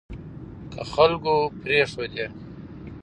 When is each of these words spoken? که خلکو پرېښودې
که 0.73 0.81
خلکو 0.91 1.35
پرېښودې 1.61 2.25